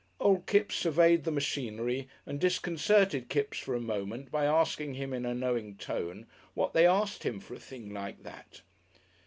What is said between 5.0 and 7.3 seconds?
in a knowing tone what they asked